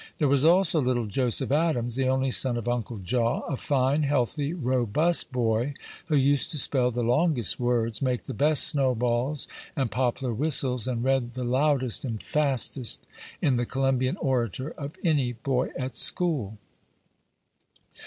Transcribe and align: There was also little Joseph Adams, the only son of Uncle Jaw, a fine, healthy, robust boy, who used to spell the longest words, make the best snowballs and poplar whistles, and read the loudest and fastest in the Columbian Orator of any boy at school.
There 0.17 0.27
was 0.27 0.43
also 0.43 0.81
little 0.81 1.05
Joseph 1.05 1.51
Adams, 1.51 1.93
the 1.93 2.07
only 2.09 2.31
son 2.31 2.57
of 2.57 2.67
Uncle 2.67 2.97
Jaw, 2.97 3.41
a 3.41 3.55
fine, 3.55 4.01
healthy, 4.01 4.51
robust 4.51 5.31
boy, 5.31 5.75
who 6.07 6.15
used 6.15 6.49
to 6.49 6.57
spell 6.57 6.89
the 6.89 7.03
longest 7.03 7.59
words, 7.59 8.01
make 8.01 8.23
the 8.23 8.33
best 8.33 8.63
snowballs 8.63 9.47
and 9.75 9.91
poplar 9.91 10.33
whistles, 10.33 10.87
and 10.87 11.03
read 11.03 11.33
the 11.33 11.43
loudest 11.43 12.03
and 12.03 12.23
fastest 12.23 13.05
in 13.43 13.57
the 13.57 13.65
Columbian 13.67 14.17
Orator 14.17 14.71
of 14.71 14.93
any 15.03 15.33
boy 15.33 15.69
at 15.77 15.95
school. 15.95 16.57